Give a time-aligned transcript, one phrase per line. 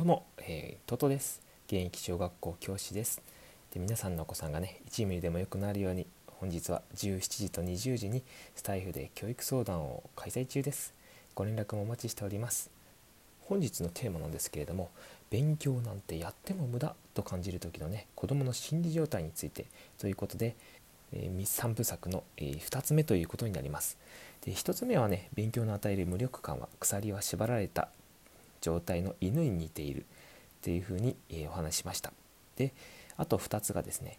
[0.00, 1.42] どうも、えー、トトです。
[1.66, 3.20] 現役小学校教師です。
[3.70, 6.06] で皆さんのお子さんがね1ミリでも良くなるように
[6.38, 8.22] 本日は17時と20時に
[8.54, 10.94] スタイフで教育相談を開催中です。
[11.34, 12.70] ご連絡もお待ちしております。
[13.42, 14.88] 本日のテーマなんですけれども
[15.28, 19.66] 勉強なんてやっても無駄と感じる時のね子どもの心理状態について
[19.98, 20.56] ということで、
[21.12, 23.98] えー、3部作の、えー、2つ目ということになります。
[24.46, 27.90] で1つ目はね勉強の与える無力感は鎖は縛られた
[28.60, 30.06] 状態の犬に似ている。
[30.60, 32.12] っていうふうに、えお話しました。
[32.56, 32.74] で
[33.16, 34.18] あと2つがですね、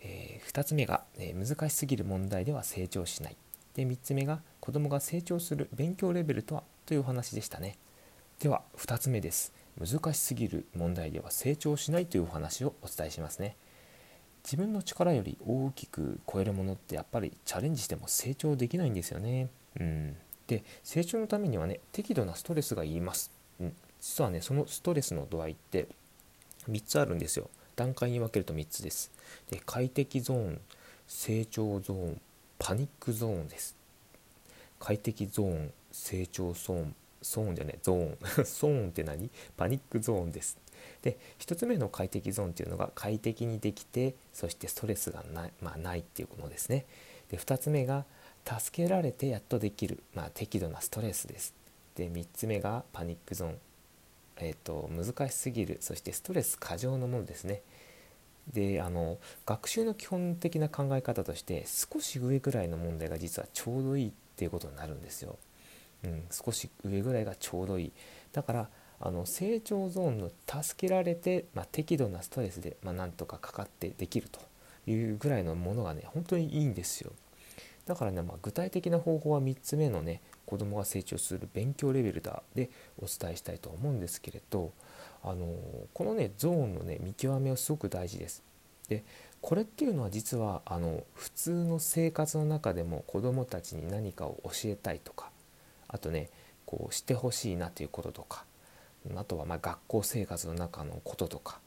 [0.00, 3.36] えー、2つ目が、え難しすぎる問題では成長しない。
[3.74, 7.76] で3つ目が子どもが成長する勉強レベルとはというお話でしたね。
[8.40, 9.52] では2つ目です。
[9.78, 13.56] 難しすぎる問題では成長しないというお話をお伝えしますね。
[14.42, 19.48] 自分の力より大きく超えるものってやっぱりチャレンジしても成長できないんですよね。
[19.78, 20.16] うん。
[20.46, 23.32] で成長のためにはね適度なストレスがいります、
[24.04, 25.88] 実はねそのストレスの度合いって
[26.68, 27.48] 3つあるんですよ。
[27.74, 29.10] 段階に分けると3つです。
[29.50, 30.60] で快適ゾーン
[31.08, 32.20] 成長ゾーン
[32.58, 33.74] パニックゾーンです。
[34.78, 38.18] 快適ゾーン成長ゾーンゾーンじゃないゾーン。
[38.20, 39.30] ゾーンって何？
[39.56, 40.58] パニックゾーンです。
[41.00, 46.84] で1つ目の快適ゾーンっていうのが快適にできてそしてストレスがない,、まあ、ないっていうことですね。
[47.30, 48.04] で2つ目が
[48.46, 51.54] 助けられてやっとできる、まあ、適度なストレスです。
[51.96, 53.58] で3つ目がパニックゾーン、
[54.38, 57.62] えーと、難しすぎるそしてストレス過剰のものですね。
[58.52, 65.38] であの学習の基本的な考え方として少し上ぐらいの問題が実はちょうどいいっていうことになるんですよ、
[66.04, 67.92] うん、少し上ぐらいがちょうどいい。
[68.32, 68.68] だから
[69.00, 70.30] あの成長ゾーンの
[70.62, 74.40] 助けられて、まあ、適度なストレスで、まあ、なんとかかかってできると
[74.90, 77.12] いうぐらいのものがね本当にいいんですよ。
[77.86, 84.72] だからね、まあ、具体的な方法は3つ目のね子どもが成長する勉強レベルだでお伝えしたいと思うんですけれど
[85.22, 85.46] あの
[85.92, 88.42] このねゾーンのね見極めはすごく大事です。
[88.88, 89.04] で
[89.40, 95.30] これっていうのは実はあの普通の生活の中でも子どもたちに何かを教えたいとか
[95.88, 96.28] あとね
[96.66, 98.44] こうしてほしいなということとか
[99.16, 101.60] あとはま学校生活の中のこととか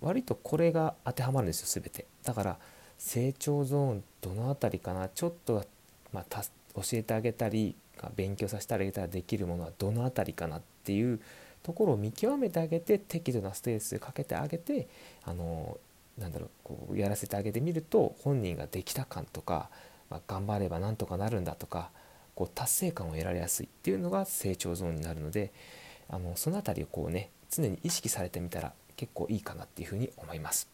[0.00, 2.06] 割とこれが当てはまるんですよ全て。
[2.22, 2.58] だから
[2.98, 5.08] 成長ゾーンどの辺りかな？
[5.08, 5.64] ちょっと、
[6.12, 6.42] まあ、
[6.74, 7.74] 教えてあげたり
[8.16, 11.20] 勉強させてあげたらできるものはどの辺りかなっていう
[11.62, 14.88] ところを見極めてあげて適度なストレスかけてあげて
[15.24, 15.78] あの
[16.18, 19.68] なんだろうこうやらせてあげてみると本人ができた感とか、
[20.10, 21.90] まあ、頑張ればなんとかなるんだとか
[22.34, 25.52] こう達成感を得られやすいっていうのが成長ゾーンになるので
[26.08, 30.68] あのその辺りをこうね常に意識されてみたら結構いいかなっていうふうに思います。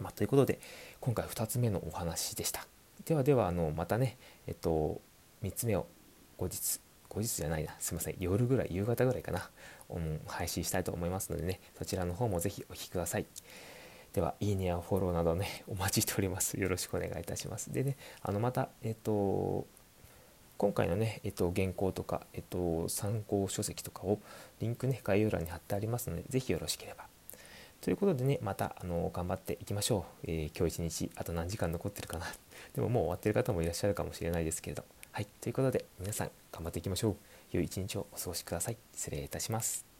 [0.00, 0.60] まあ、ということで
[1.00, 2.66] 今回2つ目のお話でした。
[3.04, 4.16] ではではあのまたね、
[4.46, 5.00] えっと、
[5.42, 5.86] 3つ目を
[6.38, 7.74] 後日後日じゃないな。
[7.78, 8.16] すいません。
[8.18, 9.50] 夜ぐらい夕方ぐらいかな、
[9.90, 11.60] うん、配信したいと思いますのでね。
[11.76, 13.26] そちらの方もぜひお聴きください。
[14.14, 16.58] ではいいねやフォローなどね お待ちしております。
[16.58, 17.70] よろしくお願いいたします。
[17.70, 19.66] でねあのまたえっと
[20.56, 24.20] 今回のね、えっと、原稿とか、えっと、参考書籍とかを
[24.60, 27.11] リンクね概要欄に貼ってありますのでぜひよろしければ。
[27.82, 30.26] ということでね、またあの頑張っていきましょう。
[30.30, 32.26] えー、今日一日、あと何時間残ってるかな。
[32.74, 34.84] でももう終わってる方もいらっしゃるかもしれないですけれど。
[35.10, 37.16] はい、ということで皆さん頑張っていきましょう。
[37.50, 38.76] 良い一日をお過ごしください。
[38.94, 39.91] 失礼いたします。